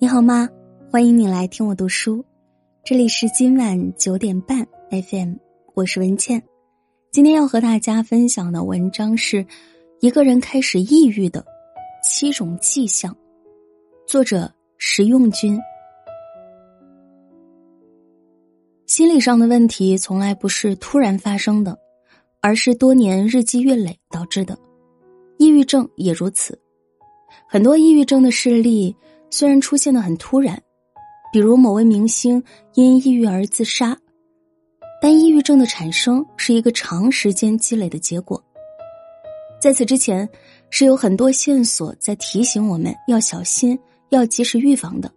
[0.00, 0.48] 你好吗？
[0.92, 2.24] 欢迎你来听我读书，
[2.84, 5.34] 这里是今晚九点半 FM，
[5.74, 6.40] 我是文倩。
[7.10, 9.44] 今天要和大家分享的文章是
[9.98, 11.44] 一个人开始抑郁的
[12.04, 13.12] 七种迹象，
[14.06, 15.58] 作者石用君。
[18.86, 21.76] 心理上的问题从来不是突然发生的，
[22.40, 24.56] 而是多年日积月累导致的。
[25.38, 26.56] 抑郁症也如此，
[27.48, 28.94] 很多抑郁症的事例。
[29.30, 30.60] 虽然出现的很突然，
[31.32, 32.42] 比如某位明星
[32.74, 33.96] 因抑郁而自杀，
[35.00, 38.42] 但抑郁症的产生是一个长时间积累的结果。
[39.60, 40.28] 在此之前，
[40.70, 43.78] 是有很多线索在提醒我们要小心，
[44.08, 45.12] 要及时预防的。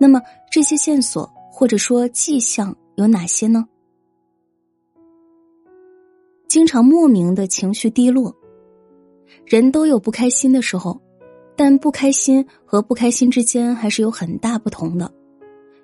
[0.00, 0.20] 那么
[0.50, 3.64] 这些线索或者说迹象有哪些呢？
[6.48, 8.34] 经常莫名的情绪低落，
[9.46, 11.00] 人都有不开心的时候。
[11.54, 15.10] 但不开心和不开心之间还是有很大不同的，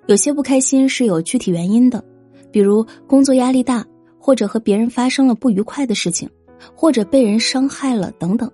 [0.07, 2.03] 有些不开心是有具体原因的，
[2.51, 3.85] 比如工作压力大，
[4.17, 6.27] 或者和别人发生了不愉快的事情，
[6.75, 8.51] 或者被人伤害了等等，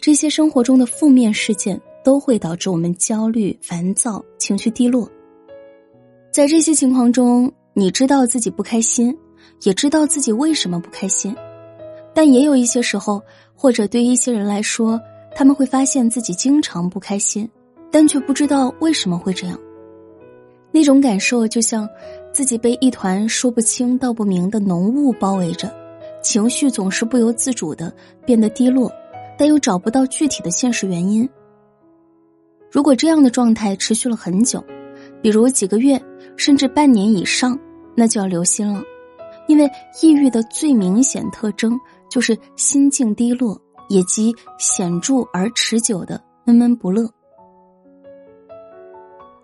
[0.00, 5.08] 这些生活中的负面事件都会导致我们焦虑、烦躁、情绪低落。
[6.32, 9.16] 在这些情况中，你知道自己不开心，
[9.62, 11.34] 也知道自己为什么不开心，
[12.12, 13.22] 但也有一些时候，
[13.54, 15.00] 或者对一些人来说。
[15.34, 17.48] 他们会发现自己经常不开心，
[17.90, 19.58] 但却不知道为什么会这样。
[20.72, 21.88] 那种感受就像
[22.32, 25.72] 自己被一团说不清道不明的浓雾包围着，
[26.22, 27.92] 情绪总是不由自主的
[28.24, 28.90] 变得低落，
[29.36, 31.28] 但又找不到具体的现实原因。
[32.70, 34.64] 如果这样的状态持续了很久，
[35.20, 36.00] 比如几个月
[36.36, 37.58] 甚至半年以上，
[37.96, 38.80] 那就要留心了，
[39.48, 39.68] 因为
[40.00, 41.76] 抑郁的最明显特征
[42.08, 43.60] 就是心境低落。
[43.90, 47.10] 也即显著而持久的闷闷不乐，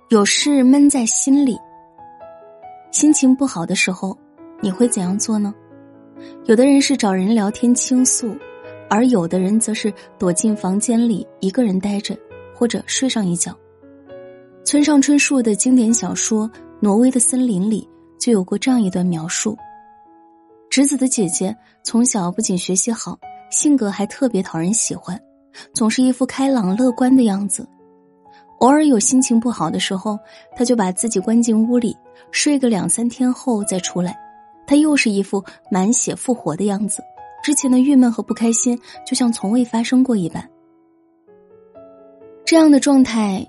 [0.09, 1.59] 有事闷在心里。
[2.93, 4.17] 心情不好的时候，
[4.63, 5.53] 你会怎样做呢？
[6.45, 8.37] 有的人是找人聊天倾诉，
[8.89, 12.17] 而有的人则是躲进房间里一个人待着，
[12.55, 13.53] 或者睡上一觉。
[14.65, 19.59] 村上春树的经典小说《挪威的森林》里就有过这样一段描述：
[20.71, 23.19] 侄子的姐姐从小不仅学习好。
[23.51, 25.21] 性格还特别讨人喜欢，
[25.73, 27.67] 总是一副开朗乐观的样子。
[28.61, 30.19] 偶尔有心情不好的时候，
[30.57, 31.95] 他就把自己关进屋里，
[32.31, 34.17] 睡个两三天后再出来，
[34.67, 37.03] 他又是一副满血复活的样子。
[37.43, 38.77] 之前的郁闷和不开心
[39.07, 40.49] 就像从未发生过一般。
[42.45, 43.47] 这样的状态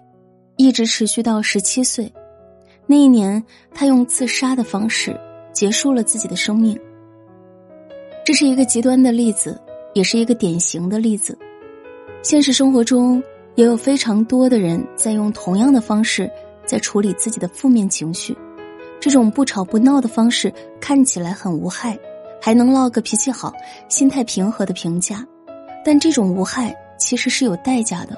[0.58, 2.12] 一直持续到十七岁，
[2.86, 3.44] 那一年
[3.74, 5.18] 他用自杀的方式
[5.54, 6.78] 结束了自己的生命。
[8.26, 9.60] 这是一个极端的例子。
[9.98, 11.36] 也是一个典型的例子。
[12.22, 13.22] 现实生活中
[13.56, 16.30] 也有非常多的人在用同样的方式
[16.68, 18.38] 在处理自己的负面情绪。
[19.00, 21.98] 这种不吵不闹的方式看起来很无害，
[22.40, 23.52] 还能落个脾气好、
[23.90, 25.26] 心态平和的评价。
[25.84, 28.16] 但这种无害其实是有代价的。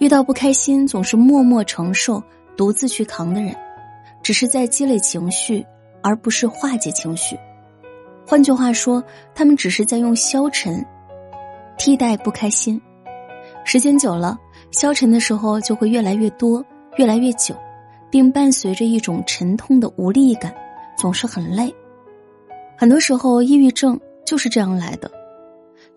[0.00, 2.22] 遇到不开心总是默默承受、
[2.58, 3.56] 独自去扛的人，
[4.22, 5.64] 只是在积累情绪，
[6.02, 7.38] 而不是化解情绪。
[8.26, 9.02] 换句话说，
[9.34, 10.84] 他们只是在用消沉
[11.76, 12.80] 替代不开心。
[13.64, 14.38] 时间久了，
[14.70, 16.64] 消沉的时候就会越来越多、
[16.96, 17.54] 越来越久，
[18.10, 20.54] 并伴随着一种沉痛的无力感，
[20.96, 21.74] 总是很累。
[22.76, 25.10] 很多时候，抑郁症就是这样来的。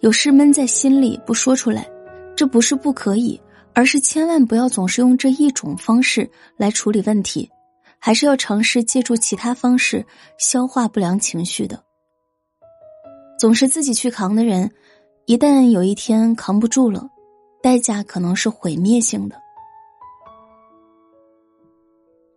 [0.02, 1.88] 有事闷在心里不说出来，
[2.36, 3.40] 这不是不可以，
[3.74, 7.50] 而是千万不要总是用这一种方式来处理问题，
[7.98, 10.06] 还是要尝试借助其他方式
[10.38, 11.87] 消化不良情绪的。
[13.40, 14.72] 总是自己去扛的人，
[15.26, 17.08] 一旦有一天扛不住了，
[17.62, 19.40] 代价可能是毁灭性的。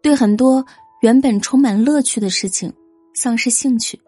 [0.02, 0.64] 对很多
[1.00, 2.72] 原本充满乐趣的事情
[3.14, 3.98] 丧失兴趣。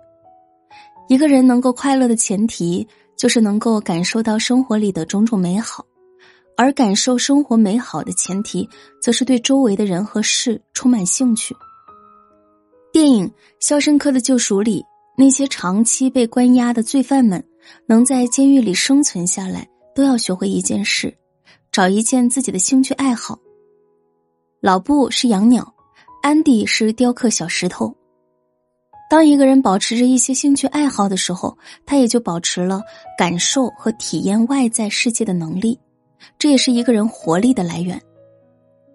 [1.09, 2.87] 一个人能够快乐的前提，
[3.17, 5.87] 就是能够感受到生活里的种种美好，
[6.59, 8.69] 而感受生活美好的前提，
[9.01, 11.57] 则是对周围的人和事充满兴趣。
[12.93, 13.27] 电影
[13.61, 14.85] 《肖申克的救赎》里。
[15.17, 17.43] 那些长期被关押的罪犯们，
[17.87, 21.15] 能在监狱里生存下来，都要学会一件事：
[21.71, 23.39] 找一件自己的兴趣爱好。
[24.61, 25.75] 老布是养鸟，
[26.23, 27.95] 安迪是雕刻小石头。
[29.11, 32.81] 当一个人保持着一些兴趣爱好的时候，他也就保持了
[33.19, 35.79] 感受和体验外在世界的能力，
[36.39, 38.01] 这也是一个人活力的来源。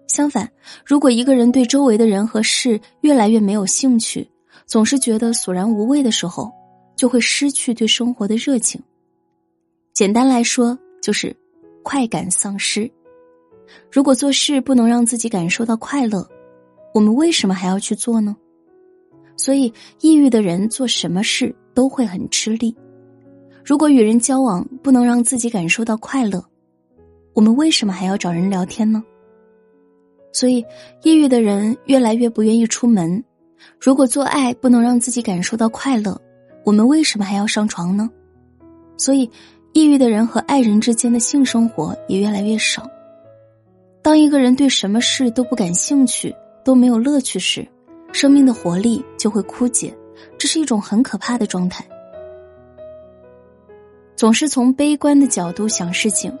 [0.08, 0.50] 相反，
[0.84, 4.28] 如果一个人对周围的人和事越来越没有兴趣，
[4.68, 6.52] 总是觉得索然无味的时候，
[6.94, 8.78] 就会失去对生活的热情。
[9.94, 11.34] 简单来说，就是
[11.82, 12.88] 快感丧失。
[13.90, 16.28] 如果做事不能让自己感受到快乐，
[16.92, 18.36] 我们为什么还要去做呢？
[19.38, 19.72] 所以，
[20.02, 22.76] 抑郁的人做什么事都会很吃力。
[23.64, 26.44] 如果与人交往不能让自己感受到快乐，
[27.32, 29.02] 我们为什么还要找人聊天呢？
[30.30, 30.62] 所以，
[31.02, 33.24] 抑郁的人越来越不愿意出门。
[33.80, 36.20] 如果做爱不能让自己感受到快乐，
[36.64, 38.10] 我们为什么还要上床呢？
[38.96, 39.30] 所以，
[39.72, 42.88] 抑郁的人和爱人之间的性生活也越来越少。
[44.02, 46.34] 当一个人对什么事都不感兴趣，
[46.64, 47.66] 都没有乐趣时，
[48.12, 49.94] 生命的活力就会枯竭，
[50.36, 51.84] 这是一种很可怕的状态。
[54.16, 56.36] 总是从悲观的角度想事情，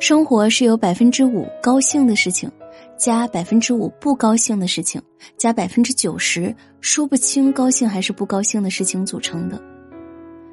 [0.00, 2.50] 生活是由百分之五高兴的事情。
[2.96, 5.00] 加百分之五不高兴的事情，
[5.36, 9.60] 加百分之九十说不清高兴还是不高兴的事情组成的。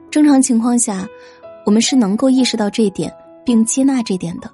[0.09, 1.07] 正常情况下，
[1.65, 3.13] 我们是能够意识到这一点
[3.45, 4.49] 并接纳这点的。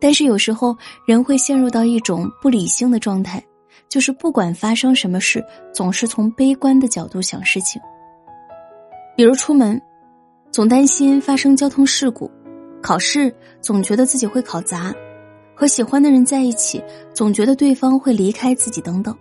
[0.00, 0.76] 但是有时候
[1.06, 3.42] 人会陷入到一种不理性的状态，
[3.88, 7.80] 就是不管发生什么事，总是从悲观的角度想事情。
[9.16, 9.80] 比如出门，
[10.50, 12.28] 总担心发生交通事故；
[12.82, 14.92] 考试，总觉得自己会考砸。
[15.62, 16.82] 和喜欢的人在一起，
[17.14, 19.16] 总觉得对方会离开自己，等等。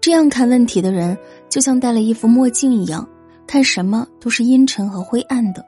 [0.00, 1.18] 这样看问题的人，
[1.48, 3.04] 就像戴了一副墨镜一样，
[3.48, 5.66] 看什么都是阴沉和灰暗的。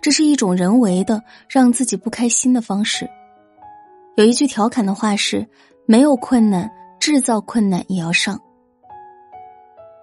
[0.00, 3.06] 这是一种人为的让自己不开心的方式。
[4.16, 5.46] 有一句调侃的话是
[5.84, 8.40] ：“没有困难，制造困难也要上。”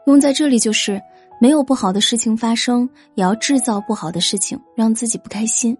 [0.05, 1.01] 用在这里就是：
[1.39, 5.75] 没有不好的事情发生，也要制造不好的事情，让自己不开心。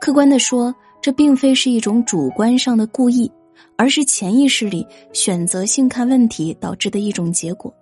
[0.00, 0.72] 客观的说。
[1.02, 3.30] 这并非是一种主观上的故意，
[3.76, 7.74] 而是潜意识里选择性看问题导致的一种结果。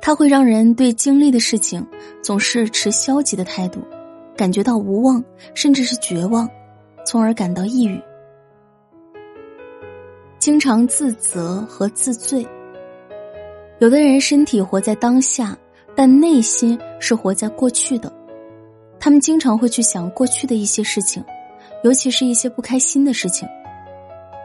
[0.00, 1.84] 它会让人对经历的事情
[2.22, 3.80] 总是持消极的态度，
[4.36, 6.48] 感觉到无望，甚至是绝望，
[7.04, 8.00] 从而感到抑郁。
[10.38, 12.46] 经常自责和自罪。
[13.80, 15.58] 有的人身体活在当下，
[15.96, 18.12] 但内心是活在过去的，
[19.00, 21.20] 他们经常会去想过去的一些事情。
[21.84, 23.48] 尤其是一些不开心的事情，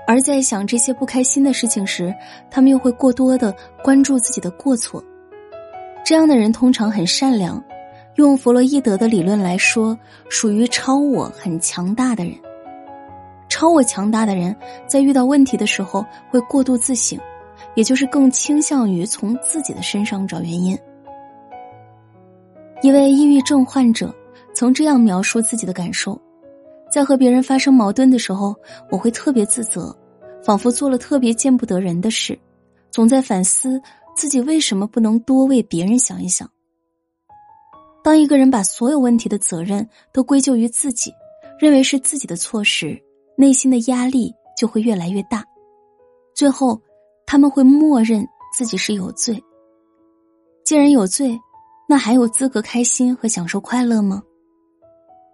[0.06, 2.13] 而在想这些不开心的事情时，
[2.51, 5.03] 他们又会过多的关注自己的过错。
[6.06, 7.63] 这样的人通常很善良，
[8.15, 9.97] 用弗洛伊德的理论来说，
[10.30, 12.35] 属于超我很强大的人。
[13.50, 14.56] 超我强大的人，
[14.88, 17.18] 在遇到问题的时候会过度自省，
[17.75, 20.77] 也就是更倾向于从自己的身上找原因。
[22.81, 24.13] 一位抑郁症患者
[24.53, 26.19] 曾这样描述自己的感受。
[26.93, 28.55] 在和别人发生矛盾的时候，
[28.91, 29.97] 我会特别自责，
[30.43, 32.37] 仿佛做了特别见不得人的事，
[32.91, 33.81] 总在反思
[34.15, 36.47] 自己为什么不能多为别人想一想。
[38.03, 41.11] 当一个人把所有问题的责任都归咎于自己，
[41.57, 43.01] 认为是自己的错时，
[43.35, 45.43] 内心的压力就会越来越大，
[46.35, 46.79] 最后
[47.25, 48.23] 他们会默认
[48.55, 49.43] 自己是有罪。
[50.63, 51.35] 既然有罪，
[51.89, 54.21] 那还有资格开心和享受快乐吗？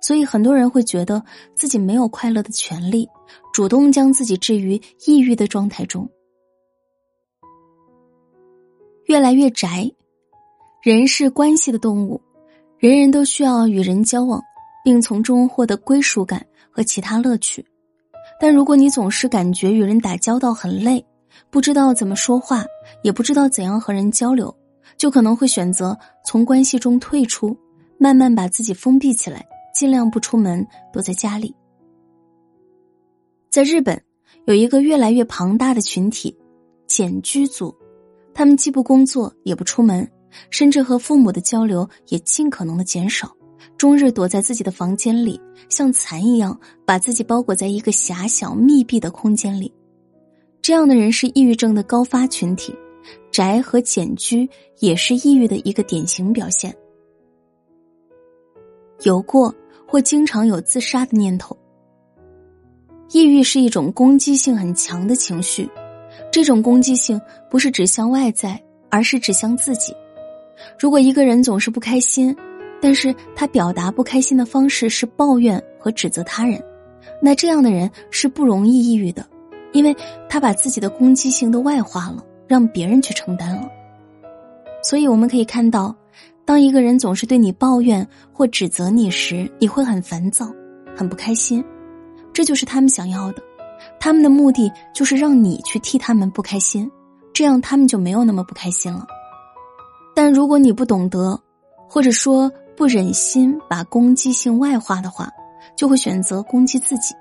[0.01, 1.21] 所以，很多人会觉得
[1.55, 3.07] 自己没有快乐的权利，
[3.53, 6.09] 主动将自己置于抑郁的状态中。
[9.05, 9.91] 越来越宅，
[10.81, 12.21] 人是关系的动物，
[12.77, 14.41] 人人都需要与人交往，
[14.83, 17.65] 并从中获得归属感和其他乐趣。
[18.39, 21.03] 但如果你总是感觉与人打交道很累，
[21.49, 22.63] 不知道怎么说话，
[23.03, 24.55] 也不知道怎样和人交流，
[24.95, 27.57] 就可能会选择从关系中退出，
[27.97, 29.45] 慢慢把自己封闭起来。
[29.73, 31.55] 尽量不出门，躲在家里。
[33.49, 34.01] 在日本，
[34.45, 36.37] 有一个越来越庞大的群体——
[36.87, 37.75] 简居族，
[38.33, 40.09] 他们既不工作，也不出门，
[40.49, 43.35] 甚至和父母的交流也尽可能的减少，
[43.77, 49.73] 终日躲在自己的房间里，像蚕一样把自己包裹在一个狭小密闭的空间里。
[50.61, 52.75] 这样的人是抑郁症的高发群体，
[53.31, 54.47] 宅和简居
[54.79, 56.75] 也是抑郁的一个典型表现。
[59.01, 59.53] 有过。
[59.91, 61.57] 或经常有自杀的念头。
[63.09, 65.67] 抑郁是一种攻击性很强的情绪，
[66.31, 69.91] 这种攻击性不是指向外在，而是指向自己。
[70.77, 72.37] 如果一个人总是不开心，
[72.79, 76.63] 但是他表达不开心的方式是抱怨和指责他人，
[77.19, 79.25] 那这样的人是不容易抑郁的，
[79.71, 79.95] 因为
[80.29, 83.67] 他把自己的攻击性都外化了，让别人去承担了。
[84.83, 85.95] 所以我们可以看到。
[86.49, 90.51] 当一个人总是对你抱怨或指责你时，你会很烦躁，
[90.97, 91.63] 很不开心。
[92.33, 93.43] 这就是他们想要的，
[93.99, 96.89] 他们的目的就是让你去替他们不开心，
[97.33, 99.05] 这样他们就没有那么不开心了。
[100.15, 101.39] 但如果你不懂得，
[101.87, 105.29] 或者说不忍心把攻击性外化的话，
[105.75, 107.13] 就会选择攻击自己。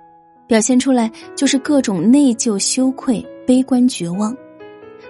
[0.47, 4.35] 表现出来就是各种内疚、羞愧、悲观、绝望。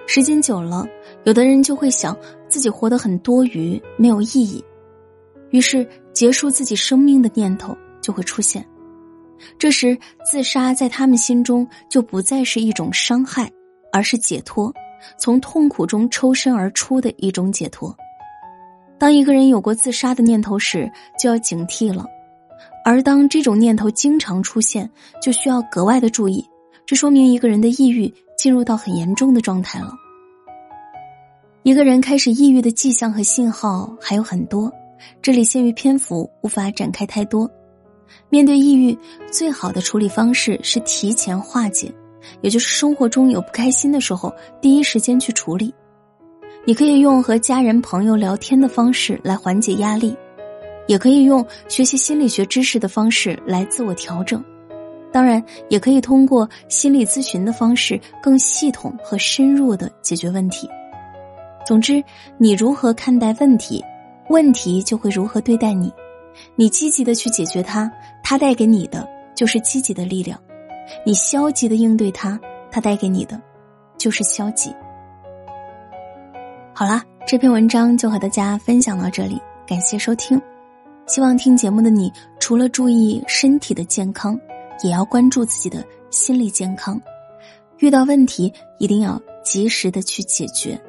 [0.08, 0.84] 时间久了，
[1.22, 2.16] 有的人就会想
[2.48, 4.64] 自己活得很多余，没有意义，
[5.50, 8.66] 于是结束自己生命的念头就会出现。
[9.58, 13.50] 这时，自杀在他们心中就不再是一种伤害，
[13.92, 14.72] 而是解脱，
[15.18, 17.94] 从痛苦中抽身而出的一种解脱。
[18.98, 20.90] 当一个人有过自杀的念头时，
[21.22, 22.04] 就要警惕了；
[22.84, 24.90] 而当这种念头经常出现，
[25.22, 26.44] 就需要格外的注意。
[26.84, 29.92] 这说明一个人的抑郁进入到很严重的状态了。
[31.64, 34.72] 一个人开始抑郁的迹象和信号还有很多，
[35.20, 37.50] 这里限于篇幅，无法展开太多。
[38.30, 38.96] 面对抑郁，
[39.30, 41.92] 最好的处理方式是提前化解，
[42.40, 45.74] 也就是生活中有不开心的时候，第一时间去处理。
[46.64, 50.16] 你可以用和家人朋友聊天的方式来缓解压力，
[50.86, 54.42] 也可以用学习心理学知识的方式来自我调整，
[55.12, 60.68] 当然也可以通过心理咨询的方式更系统和深入的解决问题。
[61.68, 62.02] 总之，
[62.38, 63.84] 你如何看待问题，
[64.30, 65.92] 问题就会如何对待你。
[66.56, 70.38] 你积极的去解决它，它带给你的就是积极的力量；
[71.04, 73.38] 你消极的应对它，它带给你的
[73.98, 74.74] 就是消极。
[76.72, 80.40] 好啦，这篇文章就和大家分享到这里，感谢收听。
[81.06, 82.10] 希望听节目的你，
[82.40, 84.40] 除了注意身体的健康，
[84.82, 86.98] 也要关注自己的心理健康。
[87.80, 90.80] 遇到问题一定要及时的去解决，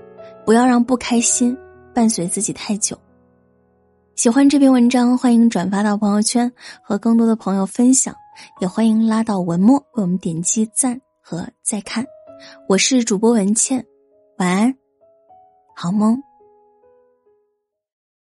[0.50, 1.56] 不要让不开心
[1.94, 2.98] 伴随自己太久。
[4.16, 6.52] 喜欢这篇文章，欢迎转发到朋友圈
[6.82, 8.16] 和更多的朋友分享，
[8.60, 12.04] 也欢迎拉到文末为我们点击赞和再看。
[12.68, 13.86] 我是主播文倩，
[14.40, 14.74] 晚安，
[15.76, 16.20] 好梦。